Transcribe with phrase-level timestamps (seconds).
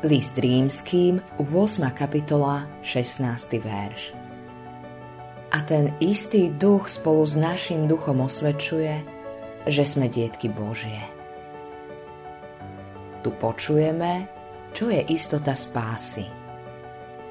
[0.00, 1.92] List rímským, 8.
[1.92, 3.60] kapitola, 16.
[3.60, 4.16] verš.
[5.52, 9.04] A ten istý duch spolu s našim duchom osvedčuje,
[9.68, 11.04] že sme dietky Božie.
[13.20, 14.24] Tu počujeme,
[14.72, 16.24] čo je istota spásy.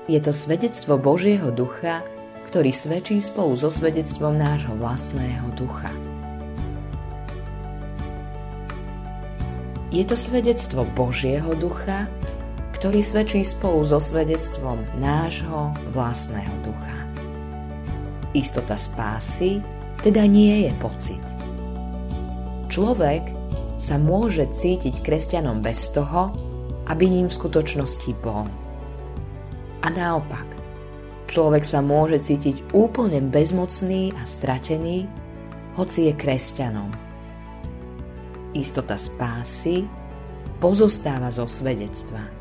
[0.05, 2.05] Je to svedectvo Božieho ducha,
[2.53, 5.89] ktorý svedčí spolu so svedectvom nášho vlastného ducha.
[9.89, 12.05] Je to svedectvo Božieho ducha,
[12.79, 16.99] ktorý svedčí spolu so svedectvom nášho vlastného ducha.
[18.31, 19.59] Istota spásy
[19.99, 21.25] teda nie je pocit.
[22.71, 23.35] Človek
[23.75, 26.31] sa môže cítiť kresťanom bez toho,
[26.87, 28.47] aby ním v skutočnosti bol.
[29.83, 30.47] A naopak,
[31.27, 35.03] človek sa môže cítiť úplne bezmocný a stratený,
[35.75, 36.95] hoci je kresťanom.
[38.55, 39.83] Istota spásy
[40.63, 42.38] pozostáva zo svedectva.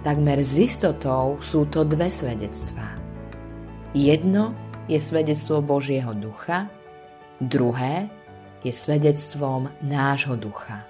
[0.00, 2.96] Takmer s istotou sú to dve svedectvá.
[3.92, 4.56] Jedno
[4.88, 6.72] je svedectvo Božieho ducha,
[7.36, 8.08] druhé
[8.64, 10.88] je svedectvom nášho ducha.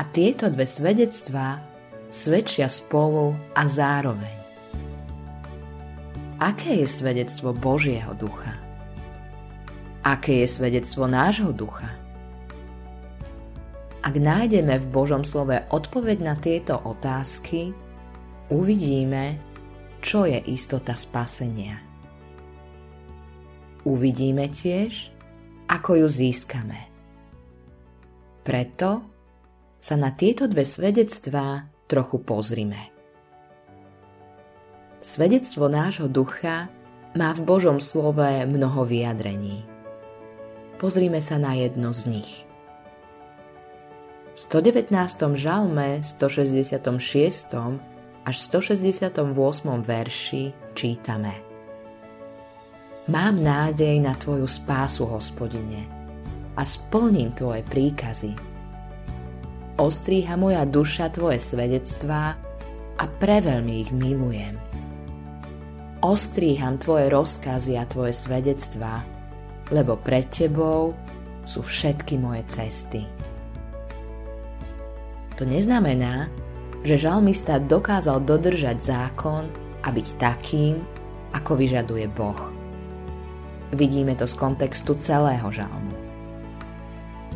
[0.00, 1.60] A tieto dve svedectvá
[2.08, 4.36] svedčia spolu a zároveň.
[6.40, 8.56] Aké je svedectvo Božieho ducha?
[10.00, 12.00] Aké je svedectvo nášho ducha?
[14.00, 17.76] Ak nájdeme v Božom slove odpoveď na tieto otázky,
[18.50, 19.38] uvidíme,
[20.02, 21.80] čo je istota spasenia.
[23.86, 25.08] Uvidíme tiež,
[25.70, 26.90] ako ju získame.
[28.44, 29.00] Preto
[29.80, 32.92] sa na tieto dve svedectvá trochu pozrime.
[35.00, 36.68] Svedectvo nášho ducha
[37.16, 39.64] má v Božom slove mnoho vyjadrení.
[40.76, 42.32] Pozrime sa na jedno z nich–
[44.40, 45.36] v 119.
[45.36, 47.52] žalme, 166
[48.24, 49.24] až 168.
[49.80, 50.42] verši
[50.76, 51.32] čítame
[53.10, 55.88] Mám nádej na Tvoju spásu, hospodine,
[56.54, 58.36] a splním Tvoje príkazy.
[59.80, 62.38] Ostríha moja duša Tvoje svedectvá
[63.00, 64.54] a preveľmi ich milujem.
[66.04, 69.02] Ostríham Tvoje rozkazy a Tvoje svedectvá,
[69.72, 70.92] lebo pred Tebou
[71.48, 73.02] sú všetky moje cesty.
[75.40, 76.28] To neznamená,
[76.80, 79.52] že žalmista dokázal dodržať zákon
[79.84, 80.80] a byť takým,
[81.36, 82.40] ako vyžaduje Boh.
[83.70, 85.94] Vidíme to z kontextu celého žalmu.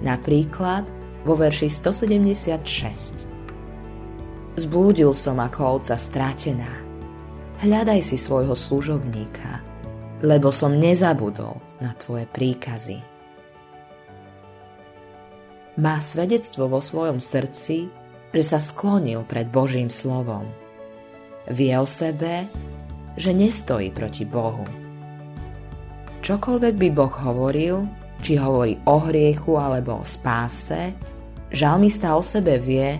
[0.02, 0.82] Napríklad
[1.22, 4.58] vo verši 176.
[4.58, 6.82] Zblúdil som ako ovca stratená.
[7.62, 9.62] Hľadaj si svojho služobníka,
[10.26, 12.98] lebo som nezabudol na tvoje príkazy.
[15.78, 17.90] Má svedectvo vo svojom srdci,
[18.34, 20.50] že sa sklonil pred Božím slovom.
[21.46, 22.50] Vie o sebe,
[23.14, 24.66] že nestojí proti Bohu.
[26.24, 27.86] Čokoľvek by Boh hovoril,
[28.24, 30.90] či hovorí o hriechu alebo o spáse,
[31.54, 32.98] žalmista o sebe vie,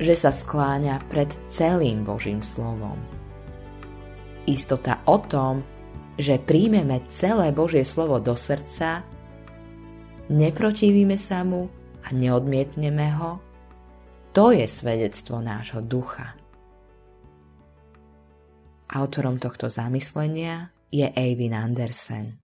[0.00, 2.96] že sa skláňa pred celým Božím slovom.
[4.48, 5.60] Istota o tom,
[6.16, 9.04] že príjmeme celé Božie slovo do srdca,
[10.32, 11.68] neprotivíme sa mu
[12.00, 13.49] a neodmietneme ho,
[14.32, 16.34] to je svedectvo nášho ducha.
[18.90, 22.39] Autorom tohto zamyslenia je Eivin Andersen.